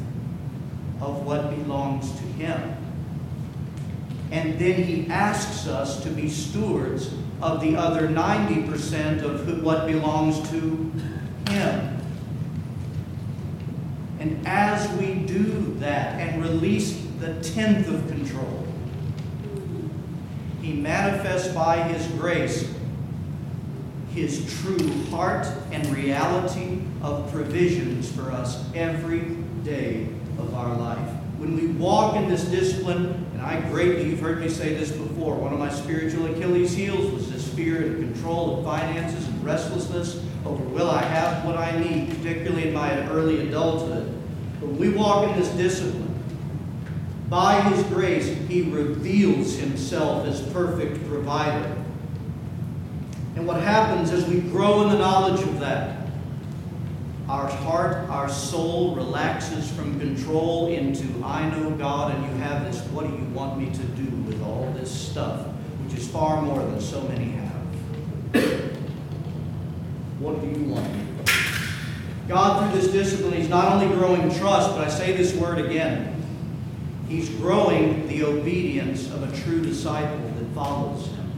of 1.01 1.25
what 1.25 1.51
belongs 1.51 2.11
to 2.13 2.23
him. 2.23 2.77
And 4.31 4.59
then 4.59 4.83
he 4.83 5.07
asks 5.09 5.67
us 5.67 6.03
to 6.03 6.11
be 6.11 6.29
stewards 6.29 7.15
of 7.41 7.61
the 7.61 7.77
other 7.77 8.09
90% 8.09 9.23
of 9.23 9.63
what 9.63 9.87
belongs 9.87 10.49
to 10.51 10.93
him. 11.49 11.97
And 14.19 14.47
as 14.47 14.91
we 14.99 15.15
do 15.15 15.75
that 15.79 16.21
and 16.21 16.43
release 16.43 17.01
the 17.21 17.41
tenth 17.41 17.89
of 17.89 18.09
control, 18.09 18.67
he 20.61 20.73
manifests 20.73 21.55
by 21.55 21.83
his 21.83 22.07
grace 22.19 22.76
his 24.17 24.61
true 24.63 25.05
heart 25.11 25.47
and 25.73 25.87
reality 25.89 26.81
of 27.03 27.31
provisions 27.31 28.11
for 28.11 28.33
us 28.33 28.65
every 28.75 29.21
day 29.63 30.09
of 30.39 30.55
our 30.55 30.75
life. 30.75 31.09
When 31.37 31.55
we 31.55 31.67
walk 31.67 32.17
in 32.17 32.27
this 32.27 32.45
discipline, 32.47 33.27
and 33.35 33.43
I 33.43 33.61
greatly, 33.69 34.09
you've 34.09 34.21
heard 34.21 34.41
me 34.41 34.49
say 34.49 34.73
this 34.73 34.91
before, 34.91 35.37
one 35.37 35.53
of 35.53 35.59
my 35.59 35.71
spiritual 35.71 36.27
Achilles 36.27 36.75
heels 36.75 37.13
was 37.13 37.31
this 37.31 37.47
fear 37.53 37.83
and 37.83 38.15
control 38.15 38.59
of 38.59 38.65
finances 38.65 39.29
and 39.29 39.45
restlessness 39.45 40.25
over 40.47 40.65
will 40.65 40.91
I 40.91 41.03
have 41.03 41.45
what 41.45 41.59
I 41.59 41.79
need, 41.79 42.09
particularly 42.09 42.69
in 42.69 42.75
my 42.75 43.07
early 43.11 43.47
adulthood. 43.47 44.15
But 44.61 44.71
when 44.71 44.79
we 44.79 44.89
walk 44.89 45.29
in 45.29 45.39
this 45.39 45.51
discipline, 45.51 46.15
by 47.29 47.61
His 47.61 47.83
grace, 47.89 48.29
He 48.49 48.63
reveals 48.63 49.57
Himself 49.57 50.27
as 50.27 50.41
perfect 50.53 51.07
provider. 51.07 51.77
And 53.37 53.47
what 53.47 53.61
happens 53.61 54.11
as 54.11 54.27
we 54.27 54.41
grow 54.41 54.83
in 54.83 54.89
the 54.89 54.99
knowledge 54.99 55.43
of 55.43 55.61
that, 55.61 56.07
our 57.29 57.47
heart, 57.47 58.09
our 58.09 58.31
soul 58.31 58.95
relaxes 58.95 59.71
from 59.73 60.01
control 60.01 60.69
into, 60.69 61.23
I 61.23 61.49
know 61.51 61.71
God 61.73 62.15
and 62.15 62.25
you 62.25 62.31
have 62.43 62.65
this. 62.65 62.81
What 62.89 63.07
do 63.07 63.13
you 63.13 63.25
want 63.35 63.59
me 63.59 63.67
to 63.67 63.83
do 63.83 64.17
with 64.23 64.43
all 64.43 64.73
this 64.75 64.91
stuff, 64.91 65.47
which 65.85 65.99
is 65.99 66.09
far 66.09 66.41
more 66.41 66.61
than 66.61 66.81
so 66.81 67.03
many 67.03 67.25
have? 67.33 67.53
what 70.19 70.41
do 70.41 70.47
you 70.49 70.65
want? 70.71 70.89
God, 72.29 72.73
through 72.73 72.81
this 72.81 72.91
discipline, 72.91 73.35
He's 73.35 73.51
not 73.51 73.71
only 73.71 73.95
growing 73.95 74.35
trust, 74.39 74.71
but 74.71 74.87
I 74.87 74.89
say 74.89 75.15
this 75.15 75.35
word 75.35 75.59
again. 75.59 76.15
He's 77.07 77.29
growing 77.29 78.09
the 78.09 78.25
obedience 78.25 79.11
of 79.13 79.23
a 79.23 79.37
true 79.43 79.61
disciple 79.61 80.19
that 80.39 80.55
follows 80.55 81.07
Him. 81.09 81.33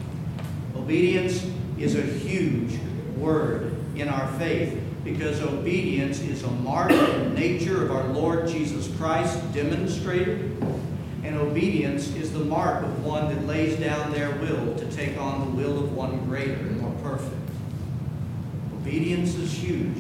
Obedience 0.77 1.45
is 1.79 1.95
a 1.95 2.03
huge 2.03 2.79
word 3.17 3.75
in 3.97 4.09
our 4.09 4.31
faith 4.39 4.81
because 5.05 5.41
obedience 5.41 6.21
is 6.21 6.43
a 6.43 6.51
mark 6.51 6.91
of 6.91 6.99
the 6.99 7.31
nature 7.31 7.83
of 7.85 7.91
our 7.91 8.09
Lord 8.09 8.49
Jesus 8.49 8.95
Christ 8.97 9.41
demonstrated. 9.53 10.57
And 11.25 11.37
obedience 11.37 12.15
is 12.15 12.33
the 12.33 12.41
mark 12.41 12.85
of 12.85 13.05
one 13.05 13.29
that 13.35 13.47
lays 13.47 13.79
down 13.79 14.13
their 14.13 14.31
will 14.37 14.77
to 14.77 14.91
take 14.91 15.19
on 15.19 15.41
the 15.41 15.63
will 15.63 15.79
of 15.83 15.95
one 15.95 16.25
greater 16.27 16.55
and 16.55 16.81
more 16.81 16.95
perfect. 17.03 17.35
Obedience 18.75 19.35
is 19.35 19.53
huge. 19.53 19.97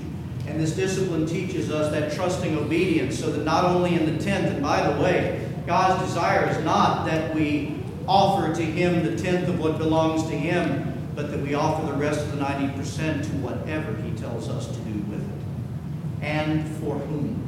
And 0.46 0.60
this 0.60 0.74
discipline 0.74 1.26
teaches 1.26 1.70
us 1.70 1.92
that 1.92 2.12
trusting 2.12 2.56
obedience 2.56 3.18
so 3.18 3.30
that 3.30 3.44
not 3.44 3.64
only 3.64 3.94
in 3.94 4.06
the 4.06 4.22
tenth, 4.22 4.46
and 4.46 4.62
by 4.62 4.90
the 4.90 5.02
way, 5.02 5.46
God's 5.66 6.02
desire 6.06 6.48
is 6.48 6.64
not 6.64 7.04
that 7.04 7.34
we 7.34 7.82
offer 8.06 8.54
to 8.54 8.62
Him 8.62 9.04
the 9.04 9.22
tenth 9.22 9.48
of 9.48 9.58
what 9.58 9.76
belongs 9.76 10.22
to 10.24 10.34
Him, 10.34 10.97
but 11.18 11.32
that 11.32 11.40
we 11.40 11.52
offer 11.52 11.84
the 11.84 11.98
rest 11.98 12.20
of 12.20 12.38
the 12.38 12.44
90% 12.44 13.24
to 13.24 13.28
whatever 13.38 13.92
He 14.02 14.12
tells 14.12 14.48
us 14.48 14.68
to 14.68 14.78
do 14.82 15.00
with 15.10 15.20
it. 15.20 16.24
And 16.24 16.64
for 16.76 16.94
whom? 16.94 17.42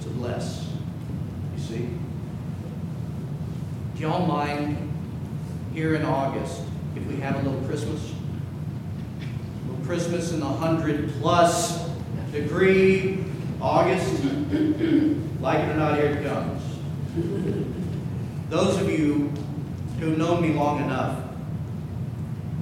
To 0.00 0.08
bless. 0.08 0.66
You 1.54 1.62
see? 1.62 1.88
Do 3.94 4.00
y'all 4.02 4.26
mind 4.26 4.78
here 5.74 5.94
in 5.94 6.06
August 6.06 6.62
if 6.96 7.04
we 7.06 7.16
have 7.16 7.36
a 7.36 7.42
little 7.46 7.60
Christmas? 7.68 8.00
A 8.00 9.70
little 9.70 9.84
Christmas 9.84 10.32
in 10.32 10.40
the 10.40 10.46
100 10.46 11.12
plus 11.20 11.86
degree 12.32 13.26
August? 13.60 14.24
like 15.40 15.58
it 15.58 15.68
or 15.68 15.76
not, 15.76 15.98
here 15.98 16.12
it 16.12 16.26
comes. 16.26 16.62
Those 18.48 18.80
of 18.80 18.88
you 18.88 19.30
who've 20.00 20.16
known 20.16 20.40
me 20.40 20.54
long 20.54 20.82
enough 20.82 21.23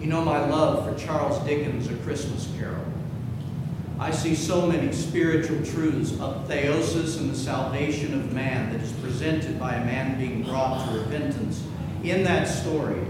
you 0.03 0.09
know 0.09 0.25
my 0.25 0.45
love 0.47 0.85
for 0.85 1.01
Charles 1.01 1.39
Dickens' 1.47 1.87
A 1.87 1.95
Christmas 1.99 2.51
Carol. 2.59 2.85
I 4.01 4.11
see 4.11 4.35
so 4.35 4.67
many 4.67 4.91
spiritual 4.91 5.65
truths 5.65 6.19
of 6.19 6.49
theosis 6.49 7.21
and 7.21 7.31
the 7.31 7.37
salvation 7.37 8.13
of 8.13 8.33
man 8.33 8.73
that 8.73 8.81
is 8.81 8.91
presented 8.95 9.61
by 9.61 9.77
a 9.77 9.85
man 9.85 10.19
being 10.19 10.43
brought 10.43 10.89
to 10.89 10.99
repentance 10.99 11.63
in 12.03 12.25
that 12.25 12.49
story. 12.49 13.01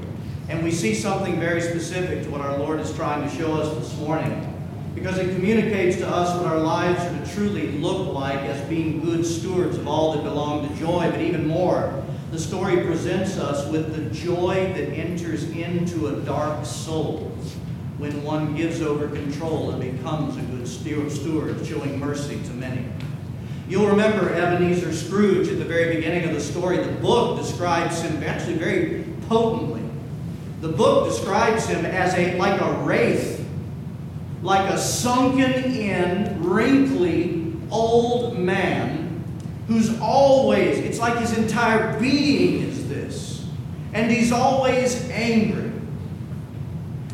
And 0.50 0.62
we 0.62 0.70
see 0.70 0.94
something 0.94 1.40
very 1.40 1.62
specific 1.62 2.24
to 2.24 2.30
what 2.30 2.42
our 2.42 2.58
Lord 2.58 2.78
is 2.78 2.94
trying 2.94 3.26
to 3.26 3.34
show 3.34 3.54
us 3.54 3.74
this 3.78 3.98
morning 3.98 4.50
because 4.94 5.16
it 5.16 5.34
communicates 5.34 5.96
to 5.96 6.06
us 6.06 6.38
what 6.38 6.46
our 6.46 6.58
lives 6.58 7.02
to 7.02 7.34
truly 7.34 7.72
look 7.78 8.12
like 8.12 8.40
as 8.40 8.68
being 8.68 9.00
good 9.00 9.24
stewards 9.24 9.78
of 9.78 9.88
all 9.88 10.12
that 10.12 10.24
belong 10.24 10.68
to 10.68 10.74
joy. 10.74 11.10
But 11.10 11.22
even 11.22 11.48
more, 11.48 12.01
the 12.32 12.38
story 12.38 12.82
presents 12.86 13.36
us 13.36 13.70
with 13.70 13.94
the 13.94 14.08
joy 14.18 14.54
that 14.74 14.88
enters 14.94 15.50
into 15.50 16.06
a 16.06 16.18
dark 16.22 16.64
soul 16.64 17.30
when 17.98 18.22
one 18.22 18.56
gives 18.56 18.80
over 18.80 19.06
control 19.06 19.70
and 19.70 19.98
becomes 19.98 20.38
a 20.38 20.40
good 20.40 20.66
steward, 20.66 21.66
showing 21.66 22.00
mercy 22.00 22.42
to 22.44 22.50
many. 22.52 22.86
You'll 23.68 23.86
remember 23.86 24.32
Ebenezer 24.32 24.94
Scrooge 24.94 25.48
at 25.48 25.58
the 25.58 25.64
very 25.66 25.94
beginning 25.94 26.26
of 26.26 26.34
the 26.34 26.40
story. 26.40 26.78
The 26.78 26.92
book 26.92 27.38
describes 27.38 28.00
him 28.00 28.22
actually 28.22 28.54
very 28.56 29.04
potently. 29.28 29.82
The 30.62 30.68
book 30.68 31.10
describes 31.10 31.66
him 31.66 31.84
as 31.84 32.14
a 32.14 32.38
like 32.38 32.58
a 32.62 32.72
wraith, 32.82 33.46
like 34.42 34.70
a 34.70 34.78
sunken 34.78 35.52
in, 35.74 36.42
wrinkly 36.42 37.52
old 37.70 38.38
man 38.38 39.01
who's 39.68 39.98
always, 40.00 40.78
it's 40.78 40.98
like 40.98 41.18
his 41.18 41.36
entire 41.36 41.98
being 41.98 42.62
is 42.62 42.88
this. 42.88 43.46
And 43.92 44.10
he's 44.10 44.32
always 44.32 45.08
angry. 45.10 45.70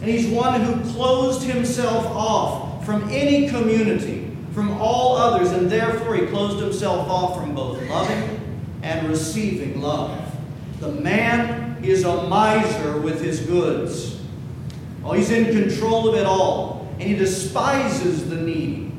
And 0.01 0.05
he's 0.05 0.29
one 0.29 0.61
who 0.61 0.93
closed 0.93 1.43
himself 1.43 2.07
off 2.07 2.85
from 2.87 3.09
any 3.11 3.49
community, 3.49 4.31
from 4.53 4.81
all 4.81 5.17
others, 5.17 5.51
and 5.51 5.69
therefore 5.69 6.15
he 6.15 6.27
closed 6.27 6.63
himself 6.63 7.09
off 7.09 7.39
from 7.39 7.55
both 7.55 7.83
loving 7.89 8.41
and 8.83 9.09
receiving 9.09 9.81
love. 9.81 10.25
The 10.81 10.93
man 10.93 11.85
is 11.85 12.05
a 12.05 12.29
miser 12.29 13.01
with 13.01 13.21
his 13.21 13.41
goods. 13.41 14.21
Oh, 15.05 15.13
he's 15.13 15.31
in 15.31 15.47
control 15.47 16.09
of 16.09 16.15
it 16.15 16.27
all, 16.27 16.89
and 16.93 17.03
he 17.03 17.15
despises 17.15 18.29
the 18.31 18.37
needy. 18.37 18.93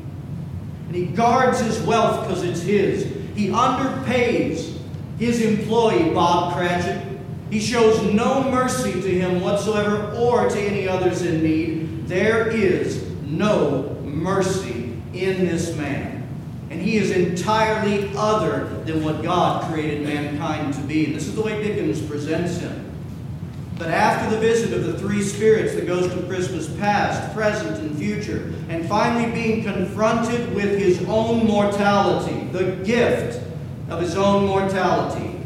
And 0.88 0.96
he 0.96 1.06
guards 1.06 1.60
his 1.60 1.79
wealth 1.82 2.27
because 2.27 2.44
it's 2.44 2.62
his. 2.62 3.19
He 3.39 3.48
underpays 3.48 4.77
his 5.17 5.41
employee, 5.41 6.13
Bob 6.13 6.58
Cratchit, 6.58 7.01
he 7.50 7.62
shows 7.62 8.13
no 8.13 8.43
mercy 8.51 8.91
to 8.91 9.10
him 9.10 9.39
whatsoever 9.39 10.13
or 10.17 10.50
to 10.50 10.60
any 10.60 10.89
others 10.89 11.22
in 11.22 11.41
need. 11.41 12.05
There 12.05 12.50
is 12.50 13.01
no 13.22 13.96
mercy 14.03 15.01
in 15.13 15.46
this 15.46 15.74
man. 15.77 16.27
And 16.69 16.81
he 16.81 16.98
is 16.98 17.12
entirely 17.12 18.12
other 18.17 18.65
than 18.84 19.05
what 19.05 19.24
God 19.24 19.72
created 19.72 20.01
mankind 20.01 20.74
to 20.74 20.81
be. 20.81 21.05
And 21.05 21.15
This 21.15 21.27
is 21.27 21.36
the 21.36 21.41
way 21.41 21.63
Dickens 21.63 22.01
presents 22.01 22.58
him. 22.58 22.88
But 23.79 23.88
after 23.91 24.29
the 24.29 24.41
visit 24.41 24.74
of 24.74 24.83
the 24.83 25.00
three 25.00 25.24
spirits 25.24 25.74
that 25.75 25.88
goes 25.88 26.13
to 26.13 26.21
Christmas 26.24 26.67
past, 26.79 27.33
present, 27.33 27.79
and 27.79 27.98
future, 27.98 28.53
and 28.67 28.86
finally 28.89 29.31
being 29.31 29.63
confronted 29.63 30.53
with 30.53 30.77
his 30.77 31.01
own 31.07 31.48
mortality, 31.48 32.50
the 32.51 32.74
gift 32.83 33.41
of 33.89 34.01
his 34.01 34.17
own 34.17 34.48
mortality, 34.48 35.39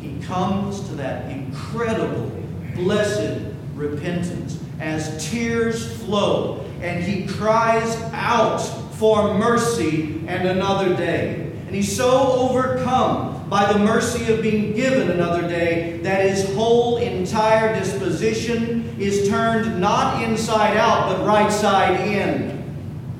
he 0.00 0.20
comes 0.22 0.88
to 0.88 0.94
that 0.94 1.28
incredible, 1.28 2.30
blessed 2.76 3.40
repentance 3.74 4.60
as 4.78 5.28
tears 5.28 6.00
flow 6.04 6.64
and 6.80 7.02
he 7.02 7.26
cries 7.26 7.96
out 8.12 8.60
for 8.94 9.34
mercy 9.34 10.22
and 10.28 10.46
another 10.46 10.94
day. 10.94 11.50
And 11.66 11.74
he's 11.74 11.96
so 11.96 12.34
overcome 12.34 13.33
by 13.48 13.72
the 13.72 13.78
mercy 13.78 14.32
of 14.32 14.42
being 14.42 14.74
given 14.74 15.10
another 15.10 15.42
day 15.42 15.98
that 16.02 16.28
his 16.28 16.54
whole 16.54 16.96
entire 16.98 17.74
disposition 17.78 18.96
is 18.98 19.28
turned 19.28 19.80
not 19.80 20.22
inside 20.22 20.76
out 20.76 21.08
but 21.08 21.26
right 21.26 21.52
side 21.52 22.00
in, 22.00 22.64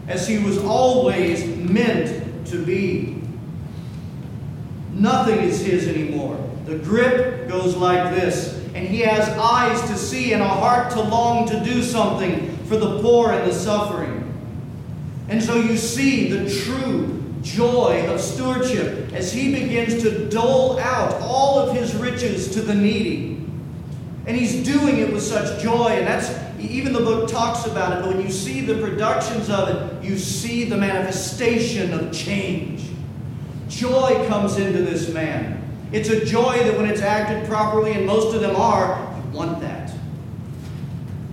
as 0.08 0.26
he 0.26 0.38
was 0.38 0.58
always 0.58 1.44
meant 1.46 2.46
to 2.46 2.64
be. 2.64 3.20
Nothing 4.92 5.40
is 5.40 5.60
his 5.60 5.88
anymore. 5.88 6.38
The 6.66 6.78
grip 6.78 7.48
goes 7.48 7.76
like 7.76 8.14
this, 8.14 8.54
and 8.74 8.88
he 8.88 9.00
has 9.00 9.28
eyes 9.38 9.80
to 9.90 9.96
see 9.96 10.32
and 10.32 10.42
a 10.42 10.48
heart 10.48 10.92
to 10.92 11.00
long 11.00 11.46
to 11.48 11.62
do 11.64 11.82
something 11.82 12.56
for 12.66 12.76
the 12.76 13.00
poor 13.00 13.32
and 13.32 13.50
the 13.50 13.54
suffering. 13.54 14.20
And 15.28 15.42
so 15.42 15.56
you 15.56 15.76
see 15.76 16.28
the 16.28 16.48
true 16.62 17.23
joy 17.44 18.06
of 18.08 18.20
stewardship 18.20 19.12
as 19.12 19.32
he 19.32 19.54
begins 19.54 20.02
to 20.02 20.28
dole 20.28 20.78
out 20.80 21.12
all 21.20 21.58
of 21.58 21.76
his 21.76 21.94
riches 21.94 22.50
to 22.54 22.62
the 22.62 22.74
needy. 22.74 23.46
And 24.26 24.36
he's 24.36 24.64
doing 24.64 24.98
it 24.98 25.12
with 25.12 25.22
such 25.22 25.62
joy, 25.62 25.88
and 25.90 26.06
that's 26.06 26.34
even 26.58 26.94
the 26.94 27.00
book 27.00 27.28
talks 27.28 27.66
about 27.66 27.92
it, 27.92 28.02
but 28.02 28.16
when 28.16 28.24
you 28.24 28.32
see 28.32 28.62
the 28.62 28.76
productions 28.76 29.50
of 29.50 29.68
it, 29.68 30.04
you 30.04 30.16
see 30.16 30.64
the 30.64 30.76
manifestation 30.76 31.92
of 31.92 32.10
change. 32.10 32.82
Joy 33.68 34.26
comes 34.28 34.56
into 34.56 34.82
this 34.82 35.12
man. 35.12 35.60
It's 35.92 36.08
a 36.08 36.24
joy 36.24 36.58
that 36.58 36.76
when 36.76 36.86
it's 36.86 37.02
acted 37.02 37.46
properly, 37.46 37.92
and 37.92 38.06
most 38.06 38.34
of 38.34 38.40
them 38.40 38.56
are, 38.56 39.14
you 39.16 39.36
want 39.36 39.60
that. 39.60 39.92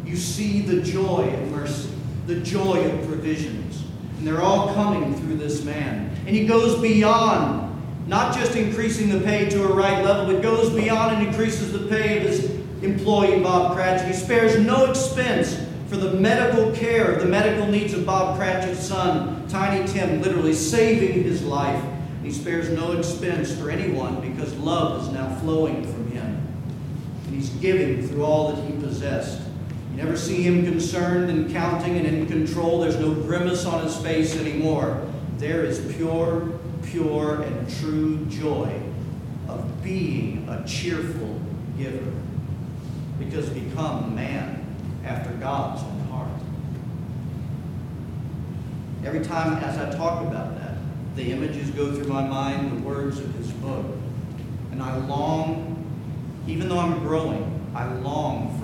You 0.05 0.17
see 0.17 0.61
the 0.61 0.81
joy 0.81 1.33
of 1.33 1.51
mercy, 1.51 1.89
the 2.27 2.41
joy 2.41 2.91
of 2.91 3.07
provisions. 3.07 3.70
And 4.21 4.27
they're 4.27 4.41
all 4.41 4.71
coming 4.75 5.15
through 5.15 5.37
this 5.37 5.63
man. 5.63 6.15
And 6.27 6.29
he 6.29 6.45
goes 6.45 6.79
beyond, 6.79 8.07
not 8.07 8.35
just 8.35 8.55
increasing 8.55 9.09
the 9.09 9.19
pay 9.21 9.49
to 9.49 9.63
a 9.63 9.73
right 9.73 10.05
level, 10.05 10.31
but 10.31 10.43
goes 10.43 10.69
beyond 10.69 11.17
and 11.17 11.27
increases 11.27 11.71
the 11.71 11.87
pay 11.87 12.17
of 12.17 12.23
his 12.23 12.51
employee, 12.83 13.41
Bob 13.41 13.73
Cratchit. 13.75 14.07
He 14.07 14.13
spares 14.13 14.59
no 14.59 14.85
expense 14.85 15.59
for 15.87 15.97
the 15.97 16.13
medical 16.13 16.71
care 16.71 17.13
of 17.13 17.19
the 17.19 17.25
medical 17.25 17.65
needs 17.65 17.93
of 17.95 18.05
Bob 18.05 18.37
Cratchit's 18.37 18.79
son, 18.79 19.47
Tiny 19.47 19.85
Tim, 19.87 20.21
literally 20.21 20.53
saving 20.53 21.23
his 21.23 21.43
life 21.43 21.83
he 22.23 22.31
spares 22.31 22.69
no 22.69 22.91
expense 22.91 23.55
for 23.55 23.71
anyone 23.71 24.21
because 24.21 24.53
love 24.57 25.01
is 25.01 25.09
now 25.09 25.33
flowing 25.37 25.83
from 25.83 26.11
him. 26.11 26.47
And 27.25 27.35
he's 27.35 27.49
giving 27.49 28.07
through 28.07 28.23
all 28.23 28.53
that 28.53 28.63
he 28.63 28.73
possessed. 28.79 29.40
Never 30.01 30.17
see 30.17 30.41
him 30.41 30.65
concerned 30.65 31.29
and 31.29 31.51
counting 31.51 31.95
and 31.95 32.07
in 32.07 32.25
control. 32.25 32.79
There's 32.79 32.97
no 32.97 33.13
grimace 33.13 33.65
on 33.65 33.83
his 33.83 33.95
face 33.97 34.35
anymore. 34.35 34.99
There 35.37 35.63
is 35.63 35.93
pure, 35.95 36.49
pure, 36.83 37.43
and 37.43 37.69
true 37.79 38.25
joy 38.25 38.81
of 39.47 39.83
being 39.83 40.49
a 40.49 40.65
cheerful 40.65 41.39
giver 41.77 42.11
because 43.19 43.47
become 43.49 44.15
man 44.15 44.65
after 45.05 45.29
God's 45.33 45.83
own 45.83 45.99
heart. 46.09 46.41
Every 49.05 49.23
time 49.23 49.63
as 49.63 49.77
I 49.77 49.95
talk 49.95 50.25
about 50.25 50.57
that, 50.57 50.77
the 51.15 51.31
images 51.31 51.69
go 51.69 51.93
through 51.93 52.07
my 52.07 52.27
mind, 52.27 52.71
the 52.71 52.87
words 52.87 53.19
of 53.19 53.31
his 53.35 53.51
book. 53.51 53.85
And 54.71 54.81
I 54.81 54.97
long, 54.97 55.77
even 56.47 56.69
though 56.69 56.79
I'm 56.79 56.97
growing, 57.01 57.69
I 57.75 57.93
long. 57.93 58.57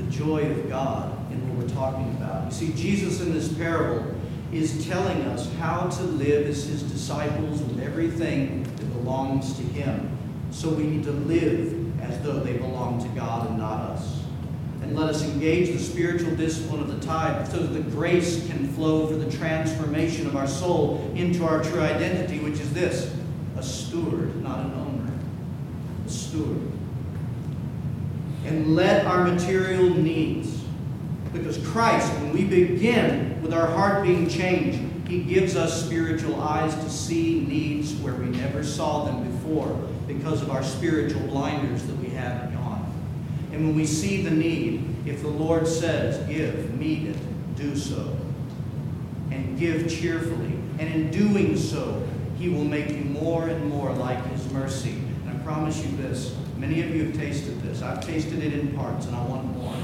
The 0.00 0.10
joy 0.10 0.50
of 0.50 0.68
God 0.70 1.30
in 1.30 1.46
what 1.46 1.58
we're 1.58 1.74
talking 1.74 2.08
about. 2.16 2.46
You 2.46 2.52
see, 2.52 2.72
Jesus 2.72 3.20
in 3.20 3.34
this 3.34 3.52
parable 3.52 4.14
is 4.50 4.86
telling 4.86 5.22
us 5.22 5.52
how 5.54 5.88
to 5.88 6.02
live 6.02 6.46
as 6.46 6.64
his 6.64 6.82
disciples 6.82 7.60
with 7.60 7.80
everything 7.80 8.62
that 8.62 8.92
belongs 8.94 9.54
to 9.56 9.62
him. 9.62 10.16
So 10.52 10.70
we 10.70 10.84
need 10.84 11.04
to 11.04 11.12
live 11.12 12.00
as 12.00 12.18
though 12.22 12.40
they 12.40 12.56
belong 12.56 13.02
to 13.02 13.08
God 13.10 13.50
and 13.50 13.58
not 13.58 13.90
us 13.90 14.20
and 14.82 14.98
let 14.98 15.10
us 15.10 15.22
engage 15.22 15.68
the 15.68 15.78
spiritual 15.78 16.34
discipline 16.34 16.80
of 16.80 16.88
the 16.88 17.06
tithe 17.06 17.46
so 17.50 17.58
that 17.58 17.68
the 17.68 17.90
grace 17.90 18.46
can 18.48 18.66
flow 18.72 19.06
for 19.06 19.14
the 19.14 19.30
transformation 19.30 20.26
of 20.26 20.34
our 20.34 20.48
soul 20.48 21.12
into 21.14 21.44
our 21.44 21.62
true 21.62 21.80
identity, 21.80 22.38
which 22.38 22.58
is 22.58 22.72
this 22.72 23.14
a 23.56 23.62
steward, 23.62 24.42
not 24.42 24.60
an 24.60 24.72
owner. 24.72 25.12
A 26.06 26.08
steward. 26.08 26.79
And 28.50 28.74
let 28.74 29.06
our 29.06 29.22
material 29.22 29.90
needs, 29.90 30.60
because 31.32 31.56
Christ, 31.68 32.12
when 32.14 32.32
we 32.32 32.44
begin 32.44 33.40
with 33.42 33.54
our 33.54 33.68
heart 33.68 34.02
being 34.02 34.28
changed, 34.28 35.08
He 35.08 35.22
gives 35.22 35.54
us 35.54 35.86
spiritual 35.86 36.40
eyes 36.40 36.74
to 36.74 36.90
see 36.90 37.42
needs 37.42 37.94
where 38.00 38.14
we 38.14 38.26
never 38.26 38.64
saw 38.64 39.04
them 39.04 39.22
before 39.30 39.68
because 40.08 40.42
of 40.42 40.50
our 40.50 40.64
spiritual 40.64 41.20
blinders 41.28 41.84
that 41.84 41.96
we 41.98 42.08
have 42.08 42.52
on. 42.56 42.92
and 43.52 43.64
when 43.64 43.76
we 43.76 43.86
see 43.86 44.22
the 44.22 44.30
need, 44.32 44.96
if 45.06 45.22
the 45.22 45.28
Lord 45.28 45.68
says, 45.68 46.18
give, 46.28 46.74
meet 46.74 47.06
it, 47.06 47.56
do 47.56 47.76
so. 47.76 48.16
And 49.30 49.56
give 49.60 49.88
cheerfully. 49.88 50.58
And 50.80 50.92
in 50.92 51.10
doing 51.12 51.56
so, 51.56 52.04
he 52.36 52.48
will 52.48 52.64
make 52.64 52.90
you 52.90 53.04
more 53.04 53.46
and 53.46 53.70
more 53.70 53.92
like 53.92 54.26
his 54.26 54.52
mercy. 54.52 55.00
I 55.30 55.38
promise 55.44 55.84
you 55.84 55.96
this, 55.96 56.34
many 56.56 56.82
of 56.82 56.94
you 56.94 57.06
have 57.06 57.16
tasted 57.16 57.60
this. 57.62 57.82
I've 57.82 58.04
tasted 58.04 58.42
it 58.42 58.52
in 58.52 58.74
parts, 58.74 59.06
and 59.06 59.14
I 59.14 59.24
want 59.26 59.44
more. 59.56 59.74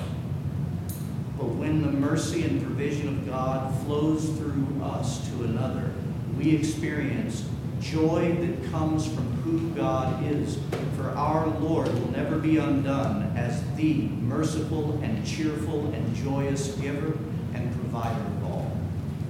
But 1.38 1.48
when 1.54 1.82
the 1.82 1.92
mercy 1.92 2.44
and 2.44 2.62
provision 2.62 3.08
of 3.08 3.26
God 3.26 3.72
flows 3.84 4.28
through 4.30 4.82
us 4.82 5.28
to 5.28 5.44
another, 5.44 5.92
we 6.36 6.56
experience 6.56 7.48
joy 7.80 8.34
that 8.40 8.70
comes 8.70 9.06
from 9.06 9.24
who 9.42 9.70
God 9.74 10.24
is. 10.24 10.58
For 10.96 11.10
our 11.10 11.46
Lord 11.46 11.88
will 11.88 12.10
never 12.10 12.38
be 12.38 12.56
undone 12.56 13.36
as 13.36 13.62
the 13.76 14.08
merciful 14.08 14.98
and 15.02 15.24
cheerful 15.26 15.92
and 15.92 16.16
joyous 16.16 16.74
giver 16.76 17.16
and 17.54 17.72
provider 17.74 18.20
of 18.20 18.44
all. 18.44 18.76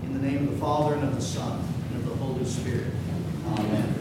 In 0.04 0.14
the 0.14 0.26
name 0.26 0.48
of 0.48 0.54
the 0.54 0.60
Father, 0.60 0.94
and 0.94 1.04
of 1.04 1.14
the 1.14 1.20
Son, 1.20 1.60
and 1.92 1.96
of 1.96 2.08
the 2.08 2.16
Holy 2.24 2.44
Spirit. 2.44 2.92
Amen. 3.46 3.95